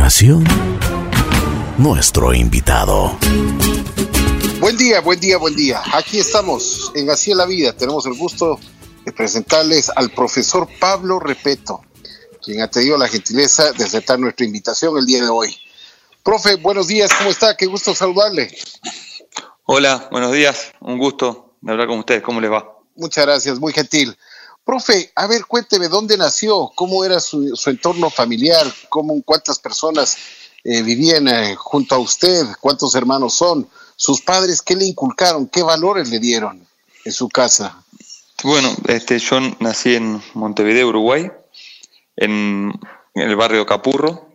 continuación, 0.00 0.44
nuestro 1.76 2.32
invitado. 2.32 3.18
Buen 4.58 4.78
día, 4.78 5.02
buen 5.02 5.20
día, 5.20 5.36
buen 5.36 5.54
día. 5.54 5.82
Aquí 5.92 6.18
estamos 6.18 6.90
en 6.94 7.10
Así 7.10 7.32
es 7.32 7.36
la 7.36 7.44
Vida. 7.44 7.74
Tenemos 7.74 8.06
el 8.06 8.14
gusto 8.14 8.58
de 9.04 9.12
presentarles 9.12 9.92
al 9.94 10.08
profesor 10.10 10.66
Pablo 10.80 11.20
Repeto, 11.20 11.82
quien 12.42 12.62
ha 12.62 12.68
tenido 12.68 12.96
la 12.96 13.08
gentileza 13.08 13.72
de 13.72 13.84
aceptar 13.84 14.18
nuestra 14.18 14.46
invitación 14.46 14.96
el 14.96 15.04
día 15.04 15.20
de 15.20 15.28
hoy. 15.28 15.54
Profe, 16.22 16.54
buenos 16.54 16.88
días, 16.88 17.10
¿cómo 17.18 17.28
está? 17.28 17.54
Qué 17.54 17.66
gusto 17.66 17.94
saludarle. 17.94 18.56
Hola, 19.66 20.08
buenos 20.10 20.32
días, 20.32 20.72
un 20.80 20.96
gusto 20.96 21.56
de 21.60 21.72
hablar 21.72 21.88
con 21.88 21.98
ustedes, 21.98 22.22
¿cómo 22.22 22.40
les 22.40 22.50
va? 22.50 22.74
Muchas 22.96 23.26
gracias, 23.26 23.58
muy 23.58 23.74
gentil. 23.74 24.16
Profe, 24.64 25.10
a 25.16 25.26
ver, 25.26 25.46
cuénteme 25.46 25.88
dónde 25.88 26.16
nació, 26.16 26.70
cómo 26.74 27.04
era 27.04 27.18
su, 27.18 27.58
entorno 27.66 28.10
familiar, 28.10 28.66
cómo, 28.88 29.20
cuántas 29.22 29.58
personas 29.58 30.16
eh, 30.64 30.82
vivían 30.82 31.28
eh, 31.28 31.56
junto 31.56 31.94
a 31.94 31.98
usted, 31.98 32.44
cuántos 32.60 32.94
hermanos 32.94 33.34
son, 33.34 33.68
sus 33.96 34.20
padres, 34.20 34.62
qué 34.62 34.76
le 34.76 34.84
inculcaron, 34.84 35.48
qué 35.48 35.62
valores 35.62 36.10
le 36.10 36.18
dieron 36.18 36.66
en 37.04 37.12
su 37.12 37.28
casa. 37.28 37.82
Bueno, 38.44 38.74
este, 38.86 39.18
yo 39.18 39.40
nací 39.60 39.94
en 39.96 40.22
Montevideo, 40.34 40.88
Uruguay, 40.88 41.30
en, 42.16 42.72
el 43.14 43.36
barrio 43.36 43.66
Capurro. 43.66 44.28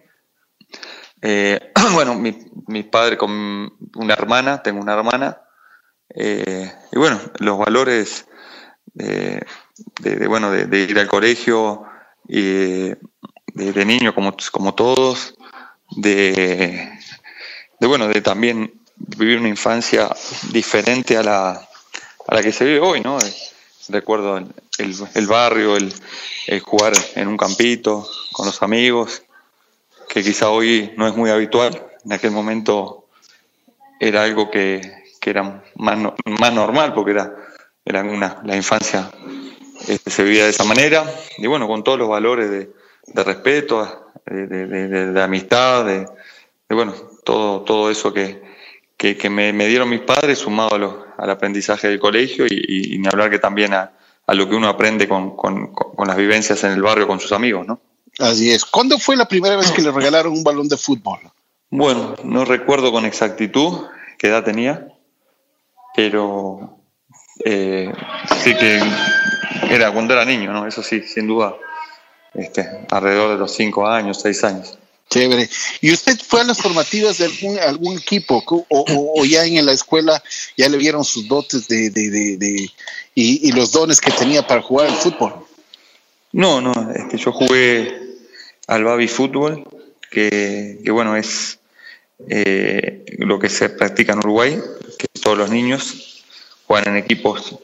Eh, 1.21 1.71
bueno, 1.93 2.15
mi, 2.15 2.37
mi, 2.67 2.83
padre 2.83 3.17
con 3.17 3.31
una 3.95 4.13
hermana, 4.13 4.61
tengo 4.63 4.81
una 4.81 4.93
hermana, 4.93 5.41
y 6.17 6.97
bueno, 6.97 7.19
los 7.39 7.57
valores 7.57 8.25
de, 9.99 10.27
bueno, 10.27 10.51
de, 10.51 10.79
ir 10.79 10.97
al 10.99 11.07
colegio, 11.07 11.83
y 12.27 12.89
de, 13.53 13.85
niño 13.85 14.13
como, 14.13 14.35
como 14.51 14.73
todos, 14.73 15.35
de, 15.97 16.91
bueno, 17.81 18.07
de 18.07 18.21
también 18.21 18.73
vivir 18.95 19.39
una 19.39 19.49
infancia 19.49 20.09
diferente 20.51 21.17
a 21.17 21.23
la, 21.23 21.49
a 22.27 22.35
la 22.35 22.41
que 22.41 22.51
se 22.51 22.65
vive 22.65 22.79
hoy, 22.79 23.01
¿no? 23.01 23.17
Recuerdo 23.89 24.37
el, 24.37 24.47
el, 25.13 25.27
barrio, 25.27 25.75
el, 25.77 25.93
jugar 26.61 26.93
en 27.15 27.27
un 27.27 27.37
campito 27.37 28.07
con 28.31 28.47
los 28.47 28.61
amigos, 28.63 29.21
que 30.09 30.23
quizá 30.23 30.49
hoy 30.49 30.93
no 30.97 31.07
es 31.07 31.15
muy 31.15 31.29
habitual. 31.29 31.85
En 32.03 32.13
aquel 32.13 32.31
momento 32.31 33.07
era 33.99 34.23
algo 34.23 34.49
que, 34.49 34.81
que 35.19 35.29
era 35.29 35.63
más, 35.75 36.13
más 36.25 36.53
normal 36.53 36.93
porque 36.93 37.11
era, 37.11 37.35
era 37.83 38.01
una, 38.01 38.41
la 38.43 38.55
infancia 38.55 39.11
este, 39.87 40.09
se 40.09 40.23
vivía 40.23 40.45
de 40.45 40.49
esa 40.49 40.63
manera, 40.63 41.05
y 41.37 41.47
bueno, 41.47 41.67
con 41.67 41.83
todos 41.83 41.99
los 41.99 42.09
valores 42.09 42.49
de, 42.49 43.23
respeto, 43.23 44.11
de, 44.25 45.21
amistad, 45.21 45.85
de, 45.85 46.07
bueno, 46.69 46.93
todo, 47.23 47.61
todo 47.61 47.91
eso 47.91 48.13
que, 48.13 48.41
que, 48.97 49.29
me, 49.29 49.51
dieron 49.67 49.89
mis 49.89 50.01
padres 50.01 50.39
sumado 50.39 51.05
al 51.17 51.29
aprendizaje 51.29 51.87
del 51.87 51.99
colegio 51.99 52.45
y, 52.47 52.97
ni 52.97 53.07
hablar 53.07 53.29
que 53.29 53.39
también 53.39 53.73
a, 53.73 53.91
lo 54.27 54.49
que 54.49 54.55
uno 54.55 54.67
aprende 54.67 55.07
con, 55.07 55.35
con, 55.35 55.73
las 56.07 56.17
vivencias 56.17 56.63
en 56.63 56.71
el 56.71 56.81
barrio 56.81 57.07
con 57.07 57.19
sus 57.19 57.31
amigos, 57.31 57.67
¿no? 57.67 57.79
Así 58.19 58.51
es. 58.51 58.63
¿Cuándo 58.65 58.97
fue 58.97 59.15
la 59.17 59.27
primera 59.27 59.57
vez 59.57 59.71
que 59.71 59.81
le 59.81 59.91
regalaron 59.91 60.33
un 60.33 60.43
balón 60.43 60.69
de 60.69 60.77
fútbol? 60.77 61.19
Bueno, 61.69 62.15
no 62.23 62.45
recuerdo 62.45 62.91
con 62.91 63.05
exactitud 63.05 63.85
qué 64.17 64.27
edad 64.27 64.45
tenía, 64.45 64.87
pero 65.95 66.77
eh, 67.43 67.91
sí 68.41 68.55
que 68.55 68.79
era 69.69 69.91
cuando 69.91 70.13
era 70.13 70.25
niño, 70.25 70.51
¿no? 70.51 70.67
Eso 70.67 70.83
sí, 70.83 71.01
sin 71.01 71.27
duda, 71.27 71.55
este, 72.33 72.69
alrededor 72.89 73.31
de 73.31 73.37
los 73.37 73.53
cinco 73.53 73.87
años, 73.87 74.19
seis 74.21 74.43
años. 74.43 74.77
Chévere. 75.09 75.47
¿Y 75.81 75.93
usted 75.93 76.19
fue 76.19 76.41
a 76.41 76.43
las 76.43 76.57
formativas 76.57 77.19
de 77.19 77.25
algún, 77.25 77.59
algún 77.59 77.97
equipo 77.97 78.43
o, 78.69 79.25
ya 79.25 79.45
en 79.45 79.65
la 79.65 79.71
escuela 79.71 80.21
ya 80.57 80.67
le 80.67 80.77
vieron 80.77 81.05
sus 81.05 81.27
dotes 81.27 81.67
de, 81.67 81.91
de, 81.91 82.09
de, 82.37 82.71
y, 83.13 83.51
los 83.51 83.71
dones 83.71 84.01
que 84.01 84.11
tenía 84.11 84.45
para 84.45 84.61
jugar 84.61 84.87
al 84.87 84.95
fútbol? 84.95 85.45
No, 86.31 86.59
no, 86.59 86.73
este, 86.93 87.17
yo 87.17 87.31
jugué 87.31 87.97
al 88.67 88.83
Babi 88.83 89.07
Fútbol, 89.07 89.63
que, 90.09 90.79
que 90.83 90.91
bueno, 90.91 91.15
es 91.15 91.59
eh, 92.27 93.05
lo 93.19 93.39
que 93.39 93.49
se 93.49 93.69
practica 93.69 94.13
en 94.13 94.19
Uruguay, 94.19 94.59
que 94.97 95.07
todos 95.21 95.37
los 95.37 95.49
niños 95.49 96.23
juegan 96.65 96.95
en 96.95 97.03
equipos 97.03 97.55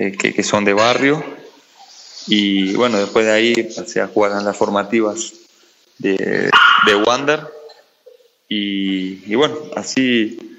eh, 0.00 0.12
que, 0.12 0.42
son 0.42 0.64
de 0.64 0.72
barrio. 0.72 1.22
Y 2.26 2.72
bueno, 2.72 2.96
después 2.96 3.26
de 3.26 3.32
ahí 3.32 3.54
pasé 3.76 4.00
a 4.00 4.06
jugar 4.06 4.32
en 4.32 4.46
las 4.46 4.56
formativas 4.56 5.34
de, 5.98 6.50
de 6.86 6.94
Wander. 6.94 7.46
Y, 8.48 9.34
bueno, 9.34 9.58
así 9.76 10.58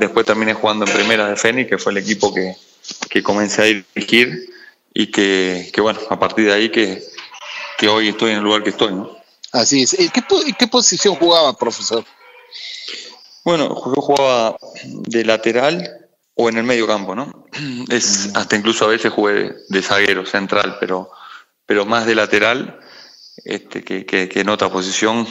después 0.00 0.26
terminé 0.26 0.54
jugando 0.54 0.86
en 0.86 0.92
primera 0.92 1.28
de 1.28 1.36
Fénix, 1.36 1.70
que 1.70 1.78
fue 1.78 1.92
el 1.92 1.98
equipo 1.98 2.34
que, 2.34 2.56
que 3.08 3.22
comencé 3.22 3.62
a 3.62 3.64
dirigir 3.66 4.52
y 4.92 5.06
que, 5.06 5.70
que, 5.72 5.80
bueno, 5.80 6.00
a 6.10 6.18
partir 6.18 6.46
de 6.46 6.54
ahí 6.54 6.68
que, 6.68 7.00
que 7.78 7.86
hoy 7.86 8.08
estoy 8.08 8.32
en 8.32 8.38
el 8.38 8.42
lugar 8.42 8.64
que 8.64 8.70
estoy, 8.70 8.92
¿no? 8.92 9.16
Así 9.52 9.84
es. 9.84 9.96
¿Qué, 10.12 10.22
¿Qué 10.58 10.66
posición 10.66 11.14
jugaba, 11.14 11.56
profesor? 11.56 12.04
Bueno, 13.44 13.68
yo 13.68 14.02
jugaba 14.02 14.56
de 14.84 15.24
lateral 15.24 16.03
o 16.34 16.48
en 16.48 16.58
el 16.58 16.64
medio 16.64 16.86
campo, 16.86 17.14
¿no? 17.14 17.46
Es, 17.88 18.28
mm. 18.32 18.36
hasta 18.36 18.56
incluso 18.56 18.84
a 18.84 18.88
veces 18.88 19.12
jugué 19.12 19.54
de 19.68 19.82
zaguero 19.82 20.26
central, 20.26 20.76
pero, 20.80 21.10
pero 21.66 21.84
más 21.86 22.06
de 22.06 22.14
lateral 22.14 22.80
este, 23.44 23.82
que, 23.82 24.06
que, 24.06 24.40
en 24.40 24.48
otra 24.48 24.70
posición, 24.70 25.26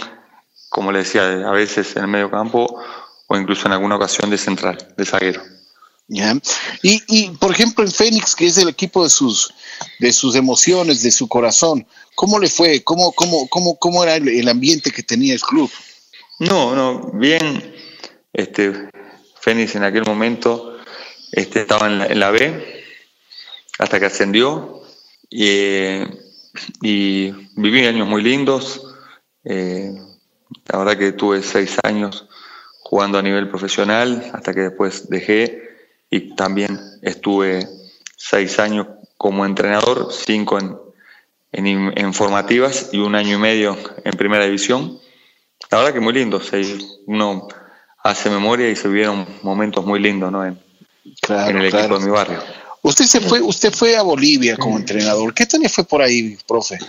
como 0.70 0.92
le 0.92 1.00
decía, 1.00 1.48
a 1.48 1.52
veces 1.52 1.96
en 1.96 2.04
el 2.04 2.08
medio 2.08 2.32
campo 2.32 2.82
o 3.28 3.38
incluso 3.38 3.68
en 3.68 3.74
alguna 3.74 3.96
ocasión 3.96 4.30
de 4.30 4.38
central, 4.38 4.78
de 4.98 5.06
zaguero. 5.06 5.42
¿Ya? 6.08 6.36
Y, 6.82 7.02
y, 7.08 7.30
por 7.30 7.52
ejemplo, 7.52 7.84
en 7.84 7.92
Fénix, 7.92 8.36
que 8.36 8.46
es 8.46 8.58
el 8.58 8.68
equipo 8.68 9.04
de 9.04 9.10
sus, 9.10 9.54
de 10.00 10.12
sus 10.12 10.36
emociones, 10.36 11.02
de 11.02 11.12
su 11.12 11.28
corazón, 11.28 11.88
¿cómo 12.16 12.40
le 12.40 12.50
fue? 12.50 12.84
¿Cómo, 12.84 13.14
cómo, 13.14 13.48
cómo, 13.48 13.78
cómo 13.78 14.04
era 14.04 14.18
el, 14.18 14.50
ambiente 14.50 14.92
que 14.92 15.02
tenía 15.02 15.34
el 15.34 15.40
club? 15.40 15.72
No, 16.40 16.76
no, 16.76 17.10
bien. 17.14 17.74
Este, 18.34 18.90
Fénix 19.40 19.76
en 19.76 19.86
aquel 19.86 20.04
momento 20.04 20.73
este, 21.34 21.62
estaba 21.62 21.88
en 21.88 22.20
la, 22.20 22.30
B 22.30 22.84
hasta 23.80 24.00
que 24.00 24.06
ascendió 24.06 24.84
y, 25.32 26.04
viví 26.82 27.86
años 27.88 28.08
muy 28.08 28.22
lindos. 28.22 28.86
Eh, 29.44 29.92
la 30.68 30.78
verdad 30.78 30.98
que 30.98 31.12
tuve 31.12 31.42
seis 31.42 31.78
años 31.84 32.28
jugando 32.84 33.18
a 33.18 33.24
nivel 33.24 33.50
profesional 33.50 34.30
hasta 34.32 34.54
que 34.54 34.62
después 34.62 35.10
dejé 35.10 35.64
y 36.12 36.36
también 36.36 36.80
estuve 37.02 37.68
seis 38.16 38.60
años 38.60 38.88
como 39.18 39.44
entrenador, 39.44 40.10
cinco 40.12 40.60
en, 40.60 40.78
en, 41.98 42.14
formativas 42.14 42.90
y 42.94 43.00
un 43.00 43.16
año 43.16 43.38
y 43.38 43.40
medio 43.40 43.76
en 44.04 44.12
primera 44.12 44.46
división. 44.46 45.00
La 45.72 45.80
verdad 45.80 45.94
que 45.94 46.00
muy 46.00 46.14
lindo, 46.14 46.40
uno 47.08 47.48
hace 48.04 48.30
memoria 48.30 48.70
y 48.70 48.76
se 48.76 48.88
vivieron 48.88 49.26
momentos 49.42 49.84
muy 49.84 50.00
lindos 50.00 50.32
¿no? 50.32 50.46
en, 50.46 50.60
en 51.30 51.58
el 51.58 51.66
equipo 51.66 52.00
de 52.00 52.06
mi 52.06 52.12
barrio. 52.12 52.40
Usted 52.82 53.06
se 53.06 53.22
fue, 53.22 53.42
usted 53.42 53.74
fue 53.74 53.96
a 53.96 54.02
Bolivia 54.02 54.58
como 54.58 54.78
entrenador. 54.78 55.34
¿Qué 55.34 55.46
tal 55.46 55.68
fue 55.70 55.86
por 55.86 56.02
ahí, 56.02 56.38
profe? 56.46 56.80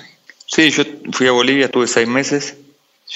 Sí, 0.46 0.70
yo 0.70 0.82
fui 1.12 1.28
a 1.28 1.32
Bolivia, 1.32 1.66
estuve 1.66 1.86
seis 1.86 2.08
meses. 2.08 2.56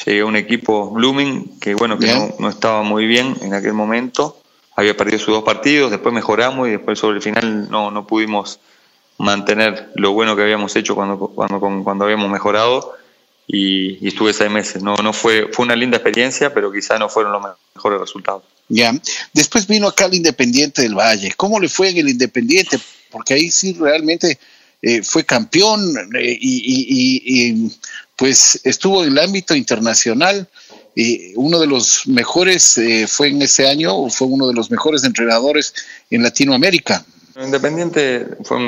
Llegué 0.04 0.20
a 0.20 0.26
un 0.26 0.36
equipo 0.36 0.90
Blooming 0.90 1.58
que 1.60 1.74
bueno 1.74 1.98
que 1.98 2.06
no, 2.38 2.48
estaba 2.48 2.82
muy 2.82 3.06
bien 3.06 3.36
en 3.42 3.54
aquel 3.54 3.72
momento. 3.72 4.40
Había 4.76 4.96
perdido 4.96 5.18
sus 5.18 5.34
dos 5.34 5.42
partidos, 5.42 5.90
después 5.90 6.14
mejoramos 6.14 6.68
y 6.68 6.72
después 6.72 7.00
sobre 7.00 7.16
el 7.16 7.22
final 7.22 7.68
no, 7.68 7.90
no 7.90 8.06
pudimos 8.06 8.60
mantener 9.18 9.90
lo 9.96 10.12
bueno 10.12 10.36
que 10.36 10.42
habíamos 10.42 10.76
hecho 10.76 10.94
cuando, 10.94 11.18
cuando, 11.18 11.58
cuando 11.82 12.04
habíamos 12.04 12.30
mejorado 12.30 12.94
y, 13.48 13.98
y, 14.04 14.08
estuve 14.08 14.32
seis 14.32 14.50
meses. 14.52 14.84
No, 14.84 14.94
no 15.02 15.12
fue, 15.12 15.48
fue 15.52 15.64
una 15.64 15.74
linda 15.74 15.96
experiencia, 15.96 16.54
pero 16.54 16.70
quizá 16.70 16.96
no 16.96 17.08
fueron 17.08 17.32
los 17.32 17.42
mejores 17.74 18.00
resultados. 18.00 18.44
Ya. 18.68 18.94
Después 19.32 19.66
vino 19.66 19.88
acá 19.88 20.06
el 20.06 20.14
Independiente 20.14 20.82
del 20.82 20.94
Valle. 20.94 21.32
¿Cómo 21.36 21.58
le 21.58 21.68
fue 21.68 21.90
en 21.90 21.98
el 21.98 22.08
Independiente? 22.08 22.78
Porque 23.10 23.34
ahí 23.34 23.50
sí 23.50 23.72
realmente 23.72 24.38
eh, 24.82 25.02
fue 25.02 25.24
campeón 25.24 25.96
eh, 26.14 26.38
y, 26.40 27.72
pues 28.14 28.60
estuvo 28.64 29.04
en 29.04 29.12
el 29.12 29.18
ámbito 29.18 29.54
internacional. 29.54 30.46
Y 30.94 31.32
uno 31.36 31.60
de 31.60 31.66
los 31.66 32.06
mejores 32.08 32.76
eh, 32.78 33.06
fue 33.06 33.28
en 33.28 33.40
ese 33.40 33.68
año, 33.68 34.08
fue 34.10 34.26
uno 34.26 34.48
de 34.48 34.54
los 34.54 34.70
mejores 34.70 35.04
entrenadores 35.04 35.72
en 36.10 36.22
Latinoamérica. 36.22 37.04
Independiente 37.40 38.26
fue 38.42 38.58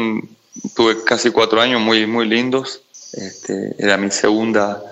tuve 0.75 1.03
casi 1.05 1.31
cuatro 1.31 1.61
años 1.61 1.81
muy, 1.81 2.06
muy 2.06 2.26
lindos. 2.26 2.82
Este, 3.12 3.75
era 3.79 3.96
mi 3.96 4.11
segunda 4.11 4.82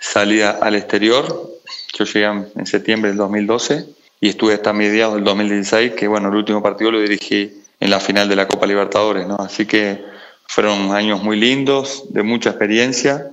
salida 0.00 0.58
al 0.60 0.74
exterior. 0.74 1.60
Yo 1.96 2.04
llegué 2.04 2.26
en 2.26 2.66
septiembre 2.66 3.10
del 3.10 3.18
2012 3.18 4.01
y 4.22 4.28
estuve 4.28 4.54
hasta 4.54 4.72
mediados 4.72 5.16
del 5.16 5.24
2016, 5.24 5.94
que 5.94 6.06
bueno, 6.06 6.28
el 6.28 6.36
último 6.36 6.62
partido 6.62 6.92
lo 6.92 7.00
dirigí 7.00 7.60
en 7.80 7.90
la 7.90 7.98
final 7.98 8.28
de 8.28 8.36
la 8.36 8.46
Copa 8.46 8.68
Libertadores, 8.68 9.26
¿no? 9.26 9.34
Así 9.34 9.66
que 9.66 10.04
fueron 10.46 10.94
años 10.94 11.24
muy 11.24 11.36
lindos, 11.36 12.04
de 12.10 12.22
mucha 12.22 12.50
experiencia 12.50 13.32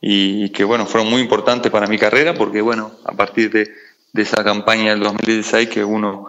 y 0.00 0.50
que 0.50 0.62
bueno, 0.62 0.86
fueron 0.86 1.10
muy 1.10 1.22
importantes 1.22 1.72
para 1.72 1.88
mi 1.88 1.98
carrera 1.98 2.34
porque 2.34 2.60
bueno, 2.60 2.92
a 3.04 3.14
partir 3.14 3.50
de, 3.50 3.68
esa 4.14 4.44
campaña 4.44 4.90
del 4.90 5.00
2016 5.00 5.68
que 5.68 5.84
uno 5.84 6.26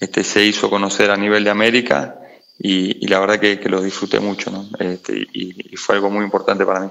este, 0.00 0.24
se 0.24 0.42
hizo 0.42 0.70
conocer 0.70 1.10
a 1.10 1.16
nivel 1.18 1.44
de 1.44 1.50
América 1.50 2.18
y, 2.58 3.06
la 3.08 3.20
verdad 3.20 3.40
que, 3.40 3.60
lo 3.68 3.82
disfruté 3.82 4.20
mucho 4.20 4.50
¿no? 4.50 4.66
Este, 4.78 5.26
y, 5.34 5.76
fue 5.76 5.96
algo 5.96 6.08
muy 6.08 6.24
importante 6.24 6.64
para 6.64 6.80
mí. 6.80 6.90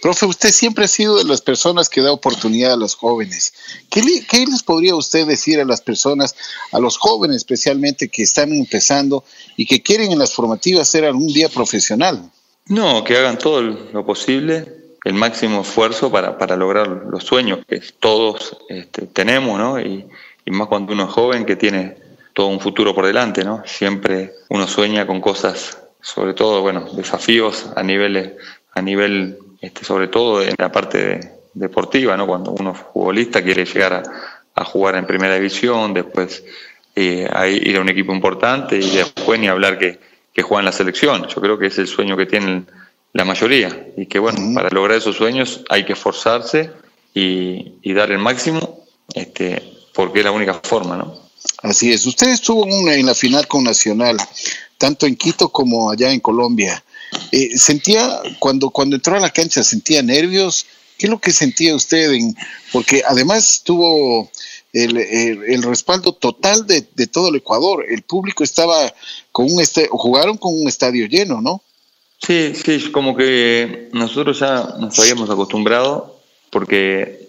Profe, 0.00 0.26
usted 0.26 0.50
siempre 0.50 0.84
ha 0.84 0.88
sido 0.88 1.16
de 1.16 1.24
las 1.24 1.40
personas 1.40 1.88
que 1.88 2.02
da 2.02 2.12
oportunidad 2.12 2.74
a 2.74 2.76
los 2.76 2.94
jóvenes. 2.94 3.54
¿Qué, 3.90 4.02
¿Qué, 4.28 4.44
les 4.46 4.62
podría 4.62 4.94
usted 4.94 5.26
decir 5.26 5.60
a 5.60 5.64
las 5.64 5.80
personas, 5.80 6.34
a 6.72 6.78
los 6.78 6.98
jóvenes 6.98 7.38
especialmente 7.38 8.08
que 8.08 8.22
están 8.22 8.52
empezando 8.52 9.24
y 9.56 9.66
que 9.66 9.82
quieren 9.82 10.12
en 10.12 10.18
las 10.18 10.34
formativas 10.34 10.88
ser 10.88 11.04
algún 11.04 11.28
día 11.28 11.48
profesional? 11.48 12.30
No, 12.66 13.02
que 13.02 13.16
hagan 13.16 13.38
todo 13.38 13.60
lo 13.62 14.06
posible, 14.06 14.66
el 15.04 15.14
máximo 15.14 15.62
esfuerzo 15.62 16.10
para, 16.10 16.38
para 16.38 16.56
lograr 16.56 16.88
los 16.88 17.24
sueños 17.24 17.60
que 17.66 17.80
todos 17.98 18.56
este, 18.68 19.06
tenemos, 19.06 19.58
¿no? 19.58 19.80
Y, 19.80 20.06
y, 20.44 20.50
más 20.50 20.68
cuando 20.68 20.92
uno 20.92 21.04
es 21.04 21.10
joven 21.10 21.44
que 21.44 21.56
tiene 21.56 21.96
todo 22.34 22.46
un 22.46 22.60
futuro 22.60 22.94
por 22.94 23.06
delante, 23.06 23.44
¿no? 23.44 23.62
Siempre 23.66 24.32
uno 24.48 24.66
sueña 24.68 25.06
con 25.06 25.20
cosas, 25.20 25.78
sobre 26.00 26.34
todo, 26.34 26.62
bueno, 26.62 26.86
desafíos 26.92 27.66
a 27.74 27.82
niveles, 27.82 28.32
a 28.74 28.80
nivel, 28.80 29.38
este, 29.62 29.84
sobre 29.84 30.08
todo 30.08 30.42
en 30.42 30.54
la 30.58 30.70
parte 30.70 31.38
deportiva, 31.54 32.16
¿no? 32.18 32.26
Cuando 32.26 32.50
uno 32.50 32.72
es 32.72 32.78
futbolista 32.92 33.42
quiere 33.42 33.64
llegar 33.64 33.94
a, 33.94 34.02
a 34.54 34.64
jugar 34.64 34.96
en 34.96 35.06
primera 35.06 35.34
división, 35.34 35.94
después 35.94 36.44
eh, 36.94 37.26
a 37.32 37.48
ir 37.48 37.76
a 37.78 37.80
un 37.80 37.88
equipo 37.88 38.12
importante 38.12 38.76
y 38.76 38.90
después 38.90 39.40
ni 39.40 39.48
hablar 39.48 39.78
que, 39.78 39.98
que 40.34 40.42
juega 40.42 40.60
en 40.60 40.66
la 40.66 40.72
selección. 40.72 41.26
Yo 41.26 41.40
creo 41.40 41.58
que 41.58 41.68
es 41.68 41.78
el 41.78 41.86
sueño 41.86 42.18
que 42.18 42.26
tienen 42.26 42.66
la 43.12 43.24
mayoría. 43.24 43.88
Y 43.96 44.06
que 44.06 44.18
bueno, 44.18 44.38
para 44.54 44.70
lograr 44.70 44.98
esos 44.98 45.16
sueños 45.16 45.62
hay 45.68 45.84
que 45.84 45.92
esforzarse 45.94 46.70
y, 47.14 47.92
dar 47.94 48.10
el 48.10 48.18
máximo, 48.18 48.84
este, 49.14 49.62
porque 49.94 50.20
es 50.20 50.24
la 50.24 50.32
única 50.32 50.54
forma, 50.62 50.96
¿no? 50.96 51.20
Así 51.62 51.92
es. 51.92 52.06
Usted 52.06 52.28
estuvo 52.28 52.66
en, 52.66 53.04
la 53.04 53.14
final 53.14 53.46
con 53.46 53.64
Nacional, 53.64 54.16
tanto 54.78 55.06
en 55.06 55.16
Quito 55.16 55.48
como 55.50 55.90
allá 55.90 56.12
en 56.12 56.20
Colombia. 56.20 56.82
Eh, 57.30 57.56
¿Sentía, 57.56 58.20
cuando, 58.38 58.70
cuando 58.70 58.96
entró 58.96 59.16
a 59.16 59.20
la 59.20 59.30
cancha, 59.30 59.62
sentía 59.62 60.02
nervios? 60.02 60.66
¿Qué 60.98 61.06
es 61.06 61.10
lo 61.10 61.20
que 61.20 61.32
sentía 61.32 61.74
usted? 61.74 62.12
En, 62.12 62.36
porque 62.72 63.02
además 63.06 63.62
tuvo 63.64 64.30
el, 64.72 64.96
el, 64.96 65.62
respaldo 65.62 66.12
total 66.14 66.66
de, 66.66 66.86
de, 66.94 67.06
todo 67.06 67.28
el 67.28 67.36
Ecuador. 67.36 67.84
El 67.88 68.02
público 68.02 68.44
estaba 68.44 68.92
con 69.30 69.52
un, 69.52 69.60
este, 69.60 69.88
jugaron 69.90 70.36
con 70.36 70.54
un 70.54 70.68
estadio 70.68 71.06
lleno, 71.06 71.40
¿no? 71.40 71.62
Sí, 72.18 72.52
sí, 72.54 72.90
como 72.92 73.16
que 73.16 73.88
nosotros 73.92 74.38
ya 74.38 74.76
nos 74.78 74.98
habíamos 74.98 75.28
acostumbrado 75.28 76.20
porque 76.50 77.28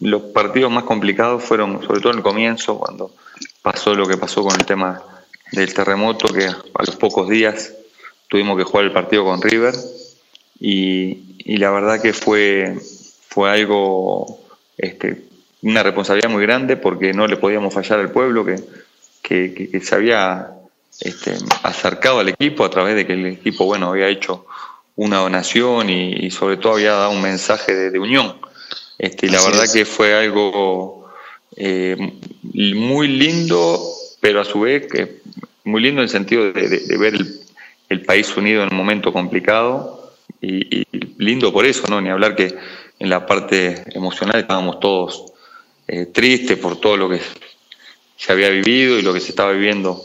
los 0.00 0.22
partidos 0.22 0.70
más 0.70 0.84
complicados 0.84 1.44
fueron, 1.44 1.82
sobre 1.82 2.00
todo 2.00 2.12
en 2.12 2.18
el 2.18 2.24
comienzo, 2.24 2.78
cuando 2.78 3.14
pasó 3.62 3.94
lo 3.94 4.06
que 4.06 4.16
pasó 4.16 4.42
con 4.42 4.58
el 4.58 4.64
tema 4.64 5.02
del 5.52 5.72
terremoto, 5.74 6.32
que 6.32 6.46
a 6.46 6.84
los 6.84 6.96
pocos 6.96 7.28
días 7.28 7.72
tuvimos 8.30 8.56
que 8.56 8.64
jugar 8.64 8.86
el 8.86 8.92
partido 8.92 9.24
con 9.24 9.42
River 9.42 9.74
y, 10.58 11.56
la 11.58 11.70
verdad 11.70 12.00
que 12.00 12.14
fue, 12.14 12.78
fue 13.28 13.50
algo, 13.50 14.40
este, 14.78 15.24
una 15.62 15.82
responsabilidad 15.82 16.30
muy 16.30 16.42
grande 16.42 16.76
porque 16.76 17.12
no 17.12 17.26
le 17.26 17.36
podíamos 17.36 17.74
fallar 17.74 17.98
al 17.98 18.12
pueblo 18.12 18.46
que, 18.46 18.56
que, 19.20 19.68
que 19.70 19.80
se 19.80 19.94
había 19.94 20.52
este, 21.00 21.34
acercado 21.64 22.20
al 22.20 22.28
equipo 22.28 22.64
a 22.64 22.70
través 22.70 22.94
de 22.94 23.06
que 23.06 23.14
el 23.14 23.26
equipo 23.26 23.64
bueno 23.64 23.90
había 23.90 24.08
hecho 24.08 24.46
una 24.96 25.18
donación 25.18 25.90
y, 25.90 26.30
sobre 26.30 26.56
todo 26.56 26.74
había 26.74 26.92
dado 26.92 27.10
un 27.10 27.22
mensaje 27.22 27.90
de, 27.90 27.98
unión. 27.98 28.36
Este, 28.98 29.26
y 29.26 29.30
la 29.30 29.42
verdad 29.42 29.64
que 29.72 29.84
fue 29.86 30.14
algo 30.14 31.10
eh, 31.56 31.96
muy 32.42 33.08
lindo, 33.08 33.82
pero 34.20 34.40
a 34.40 34.44
su 34.44 34.60
vez 34.60 34.86
que 34.86 35.20
muy 35.64 35.80
lindo 35.80 36.00
en 36.00 36.04
el 36.04 36.10
sentido 36.10 36.52
de, 36.52 36.98
ver 36.98 37.14
el, 37.14 37.40
país 38.02 38.36
unido 38.36 38.62
en 38.62 38.70
un 38.70 38.76
momento 38.76 39.12
complicado 39.12 40.12
y, 40.40 40.84
lindo 41.18 41.52
por 41.52 41.66
eso, 41.66 41.86
¿no? 41.88 42.00
Ni 42.00 42.08
hablar 42.08 42.36
que 42.36 42.54
en 42.98 43.10
la 43.10 43.26
parte 43.26 43.82
emocional 43.94 44.40
estábamos 44.40 44.80
todos 44.80 45.32
eh, 45.88 46.06
tristes 46.06 46.56
por 46.58 46.80
todo 46.80 46.96
lo 46.96 47.08
que 47.10 47.20
se 48.16 48.32
había 48.32 48.48
vivido 48.50 48.98
y 48.98 49.02
lo 49.02 49.12
que 49.12 49.20
se 49.20 49.30
estaba 49.30 49.52
viviendo 49.52 50.02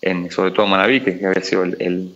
en, 0.00 0.30
sobre 0.30 0.52
todo 0.52 0.64
en 0.64 0.70
Manaví, 0.70 1.00
que 1.00 1.26
había 1.26 1.42
sido 1.42 1.64
el, 1.64 2.14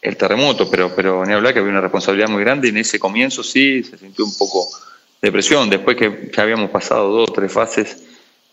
el, 0.00 0.16
terremoto, 0.16 0.70
pero, 0.70 0.94
pero 0.94 1.24
ni 1.26 1.32
hablar 1.32 1.52
que 1.52 1.58
había 1.58 1.72
una 1.72 1.80
responsabilidad 1.80 2.28
muy 2.28 2.42
grande 2.42 2.68
y 2.68 2.70
en 2.70 2.78
ese 2.78 2.98
comienzo 2.98 3.42
sí 3.42 3.82
se 3.82 3.98
sintió 3.98 4.24
un 4.24 4.36
poco 4.36 4.68
de 5.20 5.32
presión, 5.32 5.68
después 5.68 5.96
que 5.96 6.30
ya 6.34 6.42
habíamos 6.42 6.70
pasado 6.70 7.10
dos 7.10 7.30
o 7.30 7.32
tres 7.32 7.52
fases 7.52 8.04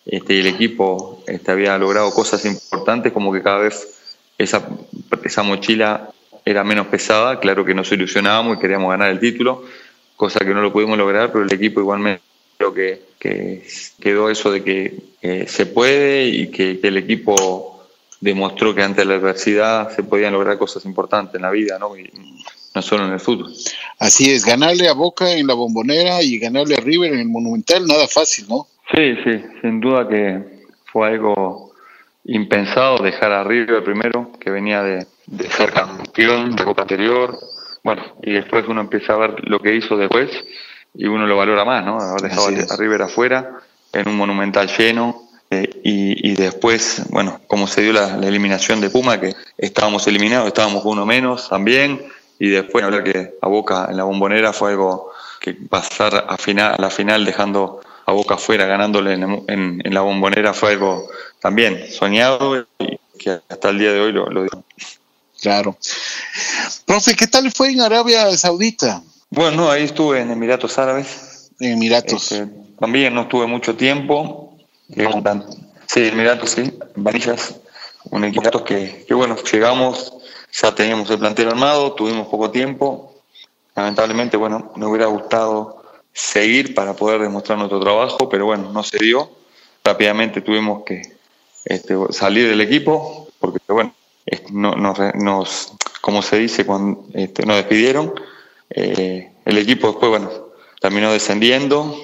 este, 0.06 0.35
y 0.35 0.39
el 0.39 0.47
equipo 0.47 1.23
este, 1.27 1.51
había 1.51 1.77
logrado 1.77 2.12
cosas 2.12 2.44
importantes, 2.45 3.12
como 3.12 3.31
que 3.31 3.41
cada 3.41 3.59
vez 3.59 3.96
esa, 4.38 4.68
esa 5.24 5.44
mochila 5.44 6.10
era 6.45 6.63
menos 6.63 6.88
pesada, 6.88 7.39
claro 7.39 7.66
que 7.66 7.74
nos 7.74 7.92
ilusionábamos 7.92 8.57
y 8.57 8.60
queríamos 8.60 8.89
ganar 8.89 9.10
el 9.10 9.19
título, 9.19 9.66
cosa 10.16 10.39
que 10.39 10.54
no 10.54 10.62
lo 10.62 10.72
pudimos 10.72 10.98
lograr, 10.98 11.31
pero 11.31 11.44
el 11.44 11.54
equipo 11.54 11.80
igualmente 11.80 12.22
creo 12.57 12.74
que, 12.74 13.01
que 13.19 13.68
quedó 14.00 14.30
eso 14.30 14.51
de 14.51 14.63
que 14.63 15.45
se 15.48 15.66
puede 15.66 16.25
y 16.25 16.48
que, 16.48 16.80
que 16.80 16.88
el 16.88 16.98
equipo 16.98 17.86
demostró 18.19 18.74
que 18.74 18.84
ante 18.84 19.06
la 19.06 19.16
adversidad 19.16 19.95
se 19.95 20.04
podían 20.04 20.34
lograr 20.34 20.57
cosas 20.57 20.86
importantes 20.86 21.36
en 21.36 21.44
la 21.44 21.51
vida, 21.51 21.78
¿no? 21.80 21.98
Y 21.98 22.10
no 22.74 22.81
solo 22.81 23.06
en 23.06 23.13
el 23.13 23.19
fútbol. 23.19 23.54
Así 24.00 24.31
es, 24.31 24.45
ganarle 24.45 24.88
a 24.88 24.94
Boca 24.94 25.31
en 25.33 25.48
la 25.48 25.54
bombonera 25.54 26.22
y 26.22 26.38
ganarle 26.38 26.75
a 26.75 26.80
River 26.80 27.13
en 27.13 27.19
el 27.19 27.30
Monumental, 27.30 27.86
nada 27.86 28.07
fácil, 28.07 28.45
¿no? 28.48 28.68
Sí, 28.94 29.16
sí, 29.24 29.44
sin 29.62 29.80
duda 29.80 30.07
que 30.07 30.40
fue 30.86 31.10
algo 31.10 31.67
impensado 32.27 33.00
dejar 33.00 33.31
a 33.31 33.44
River 33.44 33.83
primero, 33.83 34.31
que 34.39 34.51
venía 34.51 34.83
de, 34.83 35.07
ser 35.50 35.71
campeón 35.71 36.56
de 36.56 36.63
Copa 36.63 36.83
anterior, 36.83 37.38
bueno, 37.83 38.03
y 38.21 38.33
después 38.33 38.65
uno 38.68 38.81
empieza 38.81 39.13
a 39.13 39.18
ver 39.18 39.50
lo 39.50 39.59
que 39.59 39.75
hizo 39.75 39.97
después 39.97 40.29
y 40.94 41.06
uno 41.07 41.25
lo 41.25 41.38
valora 41.38 41.63
más, 41.63 41.85
¿no? 41.85 42.00
Haber 42.00 42.21
dejado 42.21 42.47
a 42.47 42.77
River 42.77 43.01
afuera 43.03 43.59
en 43.94 44.09
un 44.09 44.18
Monumental 44.18 44.68
lleno, 44.68 45.27
eh, 45.50 45.69
y, 45.83 46.35
después, 46.35 47.03
bueno, 47.09 47.39
como 47.47 47.68
se 47.68 47.81
dio 47.81 47.94
la, 47.94 48.15
eliminación 48.15 48.81
de 48.81 48.89
Puma, 48.89 49.19
que 49.19 49.33
estábamos 49.57 50.06
eliminados, 50.07 50.47
estábamos 50.47 50.83
uno 50.83 51.06
menos 51.06 51.47
también, 51.47 52.06
y 52.38 52.50
después 52.50 52.83
hablar 52.83 53.03
que 53.03 53.35
a 53.41 53.47
Boca 53.47 53.88
en 53.89 53.95
la 53.95 54.03
bombonera 54.03 54.51
fue 54.51 54.71
algo 54.71 55.12
que 55.39 55.53
pasar 55.53 56.25
a, 56.27 56.38
final, 56.38 56.75
a 56.77 56.81
la 56.81 56.89
final 56.89 57.23
dejando 57.23 57.80
a 58.07 58.13
Boca 58.13 58.36
afuera, 58.36 58.65
ganándole 58.65 59.13
en, 59.13 59.83
la 59.94 60.02
bombonera, 60.02 60.54
fue 60.54 60.71
algo 60.71 61.09
también 61.42 61.92
soñado 61.92 62.66
y 62.80 62.99
que 63.19 63.42
hasta 63.49 63.69
el 63.69 63.80
día 63.80 63.92
de 63.92 63.99
hoy 63.99 64.14
lo, 64.14 64.30
lo 64.30 64.44
digo. 64.44 64.64
Claro. 65.42 65.78
Profe, 66.85 67.16
¿qué 67.16 67.28
tal 67.28 67.52
fue 67.52 67.71
en 67.71 67.81
Arabia 67.81 68.35
Saudita? 68.37 69.04
Bueno, 69.30 69.69
ahí 69.69 69.83
estuve 69.83 70.21
en 70.21 70.31
Emiratos 70.31 70.80
Árabes. 70.80 71.52
En 71.59 71.73
Emiratos. 71.73 72.31
Este, 72.31 72.47
también 72.80 73.14
no 73.14 73.23
estuve 73.23 73.45
mucho 73.45 73.76
tiempo, 73.76 74.57
Sí, 74.87 76.07
Emiratos, 76.07 76.52
sí, 76.52 76.80
Vanillas, 76.95 77.56
un 78.09 78.23
equipo 78.23 78.64
que, 78.64 79.04
que, 79.06 79.14
bueno, 79.14 79.35
llegamos, 79.52 80.14
ya 80.54 80.73
teníamos 80.73 81.09
el 81.09 81.19
plantel 81.19 81.49
armado, 81.49 81.94
tuvimos 81.94 82.28
poco 82.28 82.52
tiempo, 82.52 83.21
lamentablemente, 83.76 84.37
bueno, 84.37 84.71
me 84.76 84.85
hubiera 84.85 85.07
gustado 85.07 85.77
seguir 86.18 86.74
para 86.74 86.95
poder 86.95 87.21
demostrar 87.21 87.59
nuestro 87.59 87.80
trabajo, 87.80 88.28
pero 88.28 88.47
bueno, 88.47 88.71
no 88.71 88.83
se 88.83 88.97
dio, 88.97 89.30
rápidamente 89.83 90.42
tuvimos 90.42 90.83
que 90.83 91.04
este, 91.64 91.95
salir 92.09 92.50
del 92.50 92.59
equipo, 92.59 93.30
porque 93.40 93.59
bueno, 93.68 93.94
nos, 94.52 94.97
nos, 95.16 95.74
como 96.02 96.24
se 96.24 96.38
dice, 96.40 96.66
cuando 96.66 97.06
este, 97.14 97.45
nos 97.45 97.57
despidieron, 97.57 98.16
eh, 98.71 99.31
el 99.45 99.57
equipo 99.59 99.90
después, 99.90 100.09
bueno, 100.09 100.31
terminó 100.81 101.14
descendiendo, 101.14 101.95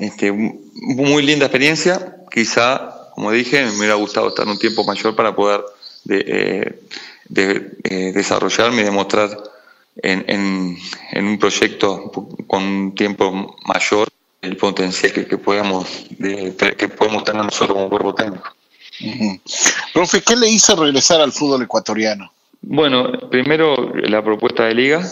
este, 0.00 0.32
muy 0.32 1.22
linda 1.22 1.44
experiencia. 1.44 2.16
Quizá, 2.30 3.10
como 3.14 3.32
dije, 3.32 3.66
me 3.66 3.78
hubiera 3.78 3.94
gustado 3.96 4.28
estar 4.28 4.48
un 4.48 4.58
tiempo 4.58 4.82
mayor 4.84 5.14
para 5.14 5.36
poder 5.36 5.62
de, 6.04 6.24
eh, 6.26 7.70
eh, 7.84 8.12
desarrollarme 8.14 8.80
y 8.80 8.84
demostrar 8.84 9.30
en, 10.02 10.78
un 11.16 11.38
proyecto 11.38 12.10
con 12.46 12.62
un 12.62 12.94
tiempo 12.94 13.56
mayor 13.64 14.08
el 14.42 14.56
potencial 14.56 15.12
que, 15.12 15.26
que 15.26 15.38
podemos 15.38 15.86
que 16.18 16.88
podemos 16.88 17.24
tener 17.24 17.44
nosotros 17.44 17.76
como 17.76 17.90
cuerpo 17.90 18.14
técnico. 18.14 18.52
Profe, 19.92 20.22
¿qué 20.22 20.36
le 20.36 20.48
hizo 20.48 20.76
regresar 20.76 21.20
al 21.20 21.32
fútbol 21.32 21.62
ecuatoriano? 21.62 22.32
Bueno, 22.62 23.12
primero 23.30 23.92
la 23.94 24.22
propuesta 24.24 24.64
de 24.64 24.74
liga, 24.74 25.02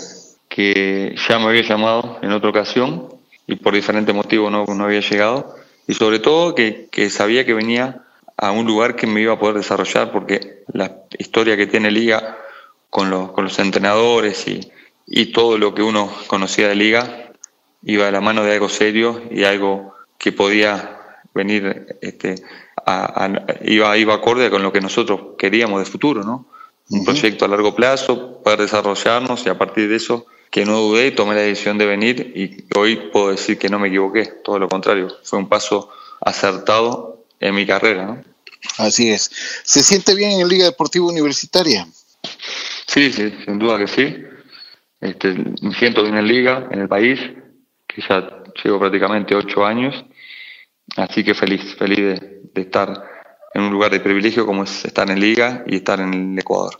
que 0.48 1.14
ya 1.28 1.38
me 1.38 1.46
había 1.46 1.62
llamado 1.62 2.18
en 2.22 2.32
otra 2.32 2.50
ocasión, 2.50 3.08
y 3.46 3.56
por 3.56 3.74
diferentes 3.74 4.14
motivos 4.14 4.50
no, 4.50 4.64
no 4.64 4.84
había 4.84 5.00
llegado. 5.00 5.54
Y 5.86 5.94
sobre 5.94 6.18
todo 6.18 6.54
que, 6.54 6.88
que, 6.90 7.10
sabía 7.10 7.44
que 7.44 7.52
venía 7.52 8.02
a 8.36 8.50
un 8.52 8.66
lugar 8.66 8.96
que 8.96 9.06
me 9.06 9.20
iba 9.20 9.34
a 9.34 9.38
poder 9.38 9.56
desarrollar 9.56 10.10
porque 10.12 10.64
la 10.72 10.96
historia 11.18 11.56
que 11.56 11.66
tiene 11.66 11.90
Liga 11.90 12.38
con 12.88 13.10
los, 13.10 13.32
con 13.32 13.44
los 13.44 13.58
entrenadores 13.58 14.48
y, 14.48 14.60
y 15.06 15.26
todo 15.26 15.58
lo 15.58 15.74
que 15.74 15.82
uno 15.82 16.12
conocía 16.26 16.68
de 16.68 16.74
Liga 16.74 17.32
iba 17.82 18.06
de 18.06 18.12
la 18.12 18.20
mano 18.20 18.44
de 18.44 18.52
algo 18.52 18.68
serio 18.68 19.22
y 19.30 19.44
algo 19.44 19.94
que 20.18 20.32
podía 20.32 20.98
venir, 21.34 21.98
este, 22.00 22.36
iba, 23.64 23.98
iba 23.98 24.14
acorde 24.14 24.50
con 24.50 24.62
lo 24.62 24.72
que 24.72 24.80
nosotros 24.80 25.36
queríamos 25.38 25.80
de 25.80 25.90
futuro, 25.90 26.22
¿no? 26.22 26.46
Un 26.90 27.04
proyecto 27.04 27.44
a 27.44 27.48
largo 27.48 27.74
plazo, 27.74 28.42
poder 28.42 28.60
desarrollarnos 28.60 29.44
y 29.46 29.48
a 29.48 29.58
partir 29.58 29.88
de 29.88 29.96
eso 29.96 30.26
que 30.50 30.64
no 30.64 30.78
dudé 30.78 31.08
y 31.08 31.10
tomé 31.12 31.34
la 31.34 31.40
decisión 31.40 31.78
de 31.78 31.86
venir 31.86 32.32
y 32.36 32.64
hoy 32.78 32.96
puedo 33.12 33.30
decir 33.30 33.58
que 33.58 33.68
no 33.68 33.78
me 33.78 33.88
equivoqué, 33.88 34.26
todo 34.26 34.58
lo 34.58 34.68
contrario, 34.68 35.08
fue 35.24 35.38
un 35.38 35.48
paso 35.48 35.90
acertado 36.20 37.24
en 37.40 37.54
mi 37.54 37.66
carrera, 37.66 38.06
¿no? 38.06 38.24
Así 38.78 39.10
es. 39.10 39.30
¿Se 39.62 39.82
siente 39.82 40.14
bien 40.14 40.40
en 40.40 40.48
Liga 40.48 40.64
Deportiva 40.64 41.06
Universitaria? 41.06 41.86
Sí, 42.86 43.12
sí, 43.12 43.32
sin 43.44 43.58
duda 43.58 43.78
que 43.78 43.88
sí. 43.88 44.33
Este, 45.04 45.34
me 45.60 45.74
siento 45.74 46.02
bien 46.02 46.16
en 46.16 46.26
Liga, 46.26 46.66
en 46.70 46.80
el 46.80 46.88
país, 46.88 47.20
que 47.86 48.00
ya 48.08 48.26
llevo 48.64 48.78
prácticamente 48.78 49.34
ocho 49.34 49.66
años, 49.66 49.94
así 50.96 51.22
que 51.22 51.34
feliz, 51.34 51.76
feliz 51.76 51.98
de, 51.98 52.62
estar 52.62 53.04
en 53.52 53.62
un 53.64 53.70
lugar 53.70 53.90
de 53.92 54.00
privilegio 54.00 54.46
como 54.46 54.64
es 54.64 54.82
estar 54.86 55.10
en 55.10 55.20
Liga 55.20 55.62
y 55.66 55.76
estar 55.76 56.00
en 56.00 56.32
el 56.32 56.38
Ecuador. 56.38 56.78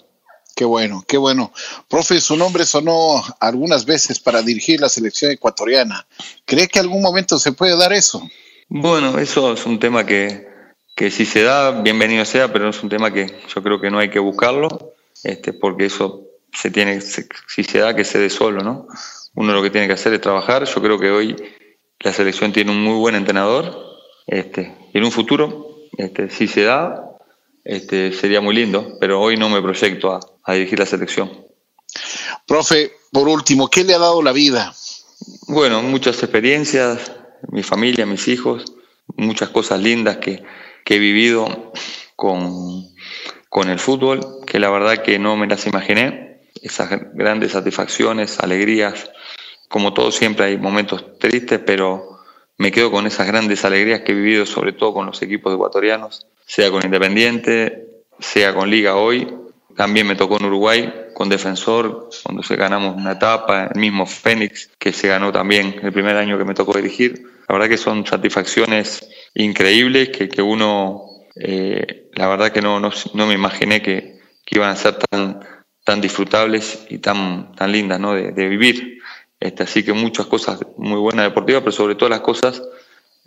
Qué 0.57 0.65
bueno, 0.65 1.05
qué 1.07 1.19
bueno. 1.19 1.53
Profe, 1.87 2.19
su 2.19 2.39
nombre 2.39 2.65
sonó 2.65 3.23
algunas 3.41 3.85
veces 3.85 4.19
para 4.21 4.41
dirigir 4.41 4.81
la 4.81 4.89
selección 4.89 5.31
ecuatoriana. 5.31 6.07
¿Cree 6.47 6.69
que 6.69 6.79
algún 6.79 7.03
momento 7.03 7.39
se 7.39 7.53
puede 7.53 7.77
dar 7.77 7.93
eso? 7.93 8.27
Bueno, 8.71 9.19
eso 9.19 9.53
es 9.53 9.67
un 9.67 9.79
tema 9.79 10.07
que, 10.07 10.49
que 10.97 11.11
si 11.11 11.27
se 11.27 11.43
da, 11.43 11.83
bienvenido 11.83 12.25
sea, 12.25 12.51
pero 12.51 12.71
es 12.71 12.83
un 12.83 12.89
tema 12.89 13.13
que 13.13 13.27
yo 13.55 13.63
creo 13.63 13.83
que 13.83 13.91
no 13.91 13.99
hay 13.99 14.09
que 14.09 14.19
buscarlo, 14.19 14.95
este, 15.25 15.53
porque 15.53 15.87
eso 15.87 16.23
se 16.55 16.71
tiene, 16.71 17.01
si 17.01 17.65
se 17.65 17.79
da, 17.79 17.95
que 17.95 18.05
se 18.05 18.19
dé 18.19 18.31
solo, 18.31 18.63
¿no? 18.63 18.87
Uno 19.35 19.53
lo 19.53 19.63
que 19.63 19.71
tiene 19.71 19.87
que 19.87 19.95
hacer 19.95 20.15
es 20.15 20.21
trabajar. 20.21 20.65
Yo 20.65 20.83
creo 20.83 20.99
que 20.99 21.11
hoy 21.11 21.37
la 22.01 22.13
selección 22.13 22.53
tiene 22.53 22.71
un 22.71 22.83
muy 22.83 22.99
buen 22.99 23.15
entrenador, 23.15 23.77
este, 24.27 24.77
y 24.93 24.99
en 24.99 25.05
un 25.05 25.13
futuro, 25.13 25.89
este, 25.97 26.31
si 26.31 26.47
se 26.47 26.63
da, 26.63 27.05
este, 27.65 28.13
sería 28.13 28.41
muy 28.41 28.55
lindo, 28.55 28.97
pero 29.01 29.21
hoy 29.21 29.37
no 29.37 29.49
me 29.49 29.63
proyecto 29.63 30.13
a, 30.13 30.21
a 30.45 30.55
dirigir 30.55 30.79
la 30.79 30.87
selección. 30.87 31.47
Profe, 32.47 32.93
por 33.11 33.29
último, 33.29 33.69
¿qué 33.69 33.85
le 33.85 33.95
ha 33.95 33.99
dado 33.99 34.23
la 34.23 34.33
vida? 34.33 34.75
Bueno, 35.49 35.83
muchas 35.83 36.23
experiencias, 36.23 37.13
mi 37.49 37.63
familia, 37.63 38.07
mis 38.07 38.29
hijos, 38.29 38.65
muchas 39.17 39.51
cosas 39.51 39.81
lindas 39.81 40.19
que, 40.19 40.43
que 40.85 40.97
he 40.97 40.99
vivido 40.99 41.73
con, 42.17 42.85
con 43.49 43.71
el 43.71 43.79
fútbol, 43.79 44.45
que 44.47 44.59
la 44.59 44.71
verdad 44.71 45.03
que 45.03 45.19
no 45.19 45.37
me 45.37 45.47
las 45.47 45.67
imaginé. 45.67 46.34
Esas 46.63 46.91
grandes 47.15 47.53
satisfacciones, 47.53 48.41
alegrías, 48.41 49.11
como 49.69 49.93
todo 49.93 50.13
siempre 50.13 50.47
hay 50.47 50.57
momentos 50.57 51.19
tristes, 51.19 51.61
pero 51.65 52.21
me 52.59 52.71
quedo 52.71 52.91
con 52.91 53.07
esas 53.07 53.27
grandes 53.27 53.65
alegrías 53.65 54.01
que 54.01 54.13
he 54.13 54.15
vivido, 54.15 54.47
sobre 54.47 54.73
todo 54.73 54.95
con 54.95 55.07
los 55.07 55.21
equipos 55.23 55.53
ecuatorianos, 55.53 56.27
sea 56.47 56.71
con 56.71 56.85
Independiente, 56.85 57.89
sea 58.19 58.55
con 58.55 58.71
Liga 58.71 58.97
hoy. 58.97 59.35
También 59.77 60.07
me 60.07 60.15
tocó 60.15 60.37
en 60.37 60.45
Uruguay 60.45 60.95
con 61.15 61.29
Defensor, 61.29 62.11
cuando 62.23 62.43
se 62.43 62.57
ganamos 62.57 62.97
una 62.97 63.13
etapa, 63.13 63.71
el 63.73 63.81
mismo 63.81 64.07
Fénix, 64.07 64.71
que 64.79 64.93
se 64.93 65.09
ganó 65.09 65.33
también 65.33 65.81
el 65.83 65.93
primer 65.93 66.17
año 66.17 66.39
que 66.39 66.45
me 66.45 66.55
tocó 66.55 66.77
dirigir. 66.77 67.25
La 67.49 67.55
verdad 67.55 67.69
que 67.69 67.77
son 67.77 68.07
satisfacciones 68.07 69.09
increíbles 69.35 70.11
que, 70.11 70.29
que 70.29 70.43
uno, 70.43 71.03
eh, 71.37 72.09
la 72.15 72.29
verdad 72.29 72.53
que 72.53 72.63
no, 72.63 72.79
no, 72.81 72.91
no 73.15 73.27
me 73.27 73.35
imaginé 73.35 73.83
que, 73.83 74.21
que, 74.45 74.59
iban 74.59 74.71
a 74.71 74.77
ser 74.77 74.97
tan, 75.11 75.41
tan 75.85 76.01
disfrutables 76.01 76.87
y 76.89 76.99
tan, 76.99 77.55
tan 77.55 77.71
lindas 77.71 78.01
¿no? 78.01 78.15
de, 78.15 78.33
de 78.33 78.49
vivir. 78.49 78.99
Este, 79.39 79.63
así 79.63 79.85
que 79.85 79.93
muchas 79.93 80.27
cosas 80.27 80.61
muy 80.77 80.99
buenas 80.99 81.27
deportivas, 81.27 81.63
pero 81.63 81.73
sobre 81.73 81.95
todo 81.95 82.09
las 82.09 82.21
cosas, 82.21 82.63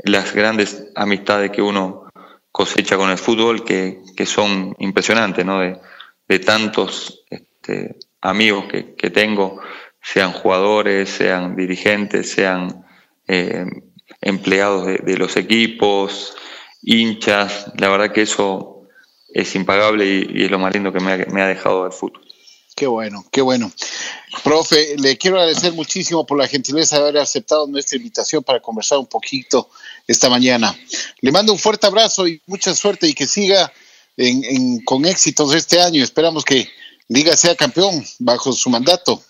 las 0.04 0.34
grandes 0.34 0.88
amistades 0.96 1.52
que 1.52 1.62
uno 1.62 2.08
cosecha 2.52 2.98
con 2.98 3.12
el 3.12 3.20
fútbol 3.20 3.64
que, 3.64 4.02
que 4.16 4.26
son 4.26 4.76
impresionantes, 4.80 5.46
¿no? 5.46 5.60
De, 5.60 5.80
de 6.28 6.40
tantos 6.40 7.24
este, 7.30 7.98
amigos 8.22 8.66
que, 8.66 8.96
que, 8.96 9.10
tengo, 9.12 9.62
sean 10.02 10.32
jugadores, 10.32 11.10
sean 11.10 11.56
dirigentes, 11.56 12.32
sean 12.32 12.86
eh, 13.28 13.66
empleados 14.22 14.88
de, 14.88 15.18
los 15.18 15.38
equipos, 15.38 16.36
hinchas. 16.82 17.72
La 17.78 17.90
verdad 17.90 18.12
que 18.12 18.24
eso 18.24 18.88
es 19.30 19.56
impagable 19.56 20.06
y, 20.06 20.46
es 20.46 20.52
lo 20.52 20.60
más 20.60 20.74
lindo 20.74 20.92
que 20.92 21.00
me 21.00 21.42
ha, 21.42 21.48
dejado 21.48 21.86
el 21.86 21.92
fútbol. 21.92 22.26
Qué 22.78 22.86
bueno, 22.86 23.26
qué 23.32 23.42
bueno. 23.42 23.72
Profe, 24.44 24.98
le 25.00 25.18
quiero 25.18 25.38
agradecer 25.38 25.74
muchísimo 25.74 26.28
por 26.28 26.38
la 26.38 26.48
gentileza 26.48 26.98
de 26.98 27.02
haber 27.02 27.18
aceptado 27.18 27.66
nuestra 27.66 27.98
invitación 27.98 28.44
para 28.44 28.60
conversar 28.60 29.00
un 29.00 29.08
poquito 29.08 29.68
esta 30.06 30.30
mañana. 30.30 30.78
Le 31.22 31.32
mando 31.32 31.52
un 31.52 31.58
fuerte 31.58 31.88
abrazo 31.88 32.28
y 32.28 32.40
mucha 32.46 32.76
suerte 32.76 33.08
y 33.08 33.16
que 33.16 33.26
siga 33.26 33.74
con 34.86 35.06
éxitos 35.06 35.56
este 35.56 35.82
año. 35.82 36.04
Esperamos 36.04 36.46
que 36.46 36.70
Liga 37.08 37.36
sea 37.36 37.56
campeón 37.56 38.06
bajo 38.20 38.54
su 38.54 38.70
mandato. 38.70 39.24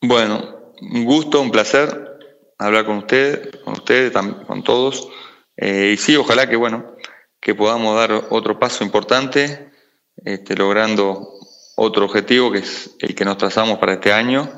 Bueno, 0.00 0.72
un 0.80 1.04
gusto, 1.04 1.42
un 1.42 1.50
placer 1.50 2.18
hablar 2.56 2.86
con 2.86 2.96
usted, 2.96 3.60
con 3.62 3.74
ustedes, 3.74 4.14
con 4.46 4.64
todos. 4.64 5.06
Eh, 5.58 5.92
y 5.92 5.96
sí, 5.98 6.16
ojalá 6.16 6.48
que 6.48 6.56
bueno, 6.56 6.96
que 7.40 7.54
podamos 7.54 7.94
dar 7.94 8.28
otro 8.30 8.58
paso 8.58 8.84
importante, 8.84 9.70
este, 10.24 10.56
logrando 10.56 11.35
otro 11.76 12.04
objetivo 12.04 12.50
que 12.50 12.58
es 12.58 12.96
el 12.98 13.14
que 13.14 13.24
nos 13.24 13.38
trazamos 13.38 13.78
para 13.78 13.94
este 13.94 14.12
año, 14.12 14.50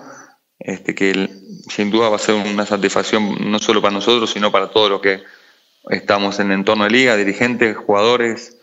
este, 0.58 0.94
que 0.94 1.28
sin 1.68 1.90
duda 1.90 2.08
va 2.08 2.16
a 2.16 2.20
ser 2.20 2.34
una 2.34 2.64
satisfacción 2.64 3.50
no 3.50 3.58
solo 3.58 3.82
para 3.82 3.92
nosotros, 3.92 4.30
sino 4.30 4.50
para 4.50 4.70
todos 4.70 4.90
los 4.90 5.00
que 5.00 5.22
estamos 5.90 6.40
en 6.40 6.50
el 6.50 6.58
entorno 6.58 6.84
de 6.84 6.90
liga, 6.90 7.16
dirigentes, 7.16 7.76
jugadores, 7.76 8.58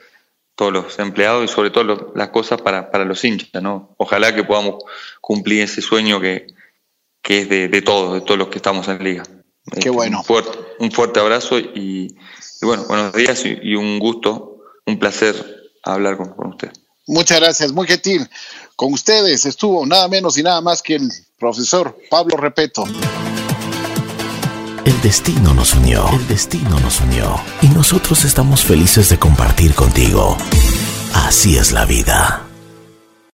todos 0.55 0.71
los 0.71 0.99
empleados 0.99 1.43
y 1.43 1.47
sobre 1.53 1.69
todo 1.69 2.13
las 2.15 2.29
cosas 2.29 2.61
para, 2.61 2.91
para 2.91 3.05
los 3.05 3.23
hinchas. 3.23 3.61
¿no? 3.61 3.93
Ojalá 3.97 4.33
que 4.33 4.43
podamos 4.43 4.83
cumplir 5.21 5.63
ese 5.63 5.81
sueño 5.81 6.19
que, 6.19 6.47
que 7.21 7.41
es 7.41 7.49
de, 7.49 7.67
de 7.67 7.81
todos, 7.81 8.13
de 8.13 8.21
todos 8.21 8.37
los 8.37 8.47
que 8.47 8.57
estamos 8.57 8.87
en 8.87 9.03
liga. 9.03 9.23
Qué 9.71 9.79
este, 9.79 9.89
bueno. 9.89 10.19
Un 10.19 10.23
fuerte, 10.23 10.57
un 10.79 10.91
fuerte 10.91 11.19
abrazo 11.19 11.59
y, 11.59 12.15
y, 12.61 12.65
bueno, 12.65 12.85
buenos 12.85 13.13
días 13.13 13.45
y, 13.45 13.57
y, 13.61 13.75
un 13.75 13.99
gusto, 13.99 14.59
un 14.85 14.99
placer 14.99 15.35
hablar 15.83 16.17
con, 16.17 16.33
con, 16.33 16.47
usted. 16.49 16.71
Muchas 17.07 17.39
gracias, 17.39 17.71
muy 17.71 17.87
gentil. 17.87 18.27
Con 18.75 18.93
ustedes 18.93 19.45
estuvo 19.45 19.85
nada 19.85 20.07
menos 20.07 20.37
y 20.37 20.43
nada 20.43 20.61
más 20.61 20.81
que 20.81 20.95
el 20.95 21.11
profesor 21.39 21.97
Pablo 22.09 22.37
Repeto. 22.37 22.85
El 24.85 25.01
destino 25.01 25.53
nos 25.53 25.73
unió, 25.73 26.07
el 26.11 26.27
destino 26.27 26.79
nos 26.79 27.01
unió 27.01 27.41
y 27.61 27.67
nosotros 27.69 28.23
estamos 28.23 28.63
felices 28.63 29.09
de 29.09 29.17
compartir 29.17 29.73
contigo. 29.73 30.37
Así 31.13 31.57
es 31.57 31.71
la 31.71 31.85
vida. 31.85 32.44